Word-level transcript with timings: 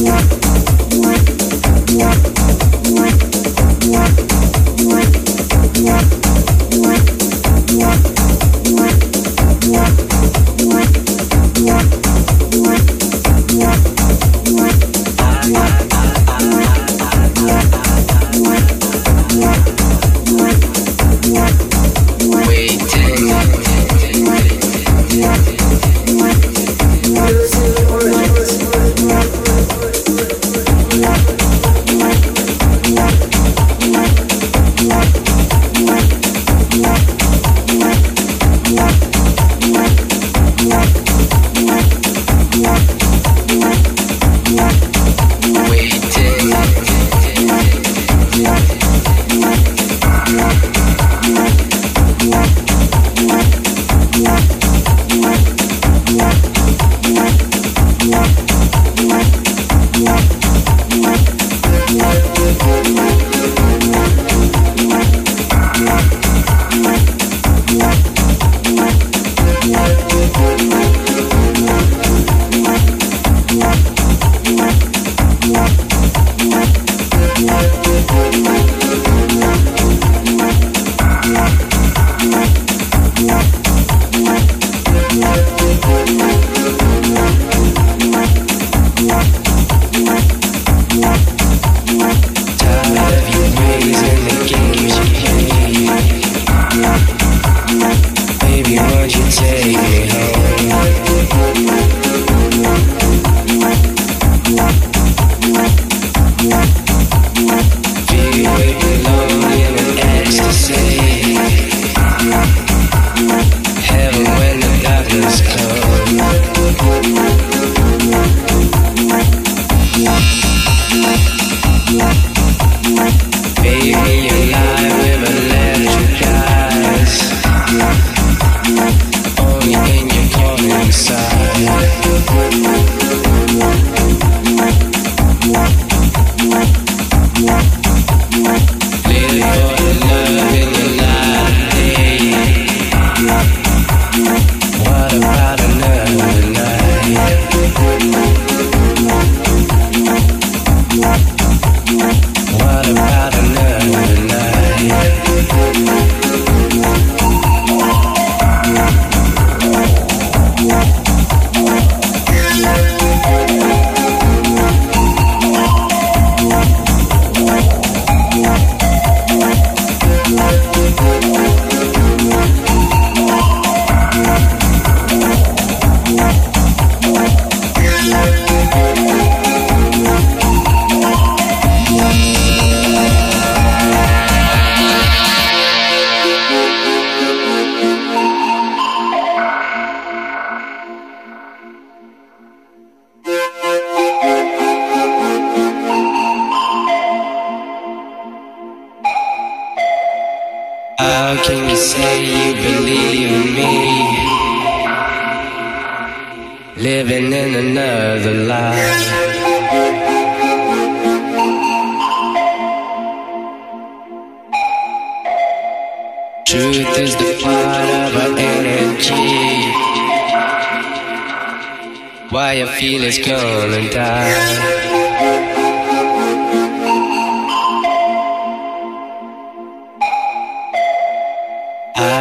Yeah. 0.00 0.37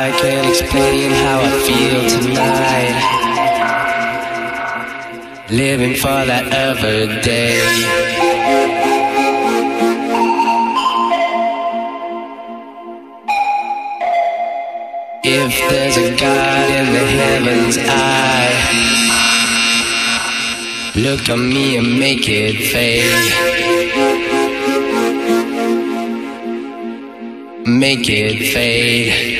I 0.07 0.11
can't 0.11 0.47
explain 0.47 1.11
how 1.11 1.41
I 1.41 1.49
feel 1.67 2.01
tonight. 2.15 2.95
Living 5.49 5.95
for 5.95 6.25
that 6.31 6.45
other 6.53 7.21
day. 7.21 7.59
If 15.25 15.51
there's 15.69 15.97
a 15.97 16.15
God 16.15 16.69
in 16.79 16.93
the 16.93 17.05
heavens, 17.19 17.77
I 17.77 18.47
look 20.95 21.27
at 21.27 21.37
me 21.37 21.75
and 21.75 21.99
make 21.99 22.29
it 22.29 22.55
fade. 22.71 23.11
Make 27.67 28.09
it 28.09 28.53
fade. 28.53 29.36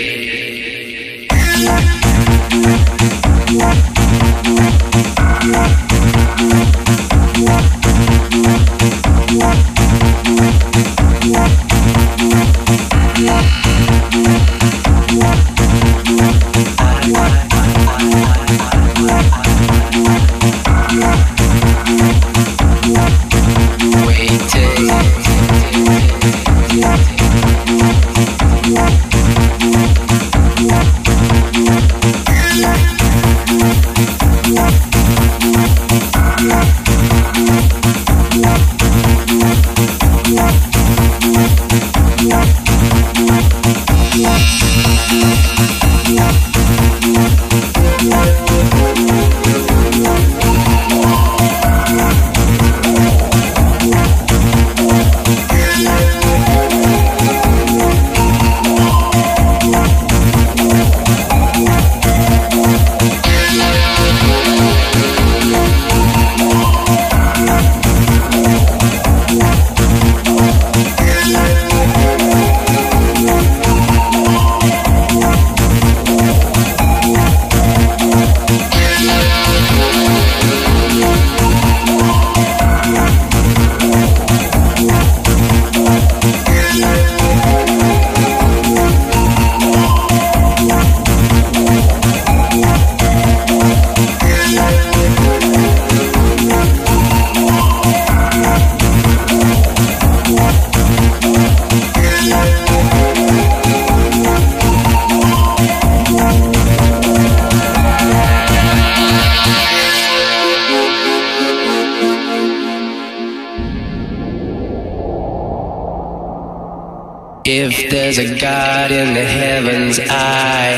If 117.79 117.91
there's 117.91 118.17
a 118.17 118.35
God 118.39 118.91
in 118.91 119.13
the 119.13 119.23
heavens, 119.23 119.99
I 120.09 120.77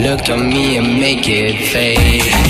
look 0.00 0.30
on 0.30 0.48
me 0.48 0.78
and 0.78 0.98
make 0.98 1.28
it 1.28 1.70
fade. 1.70 2.45